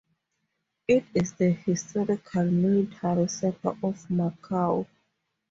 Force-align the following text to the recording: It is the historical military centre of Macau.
It 0.87 1.05
is 1.13 1.33
the 1.33 1.51
historical 1.51 2.45
military 2.45 3.27
centre 3.27 3.69
of 3.69 3.77
Macau. 4.09 4.87